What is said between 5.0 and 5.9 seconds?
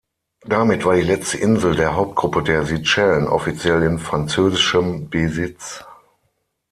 Besitz.